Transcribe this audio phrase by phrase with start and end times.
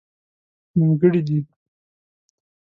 [0.77, 1.37] نيمګړئ دي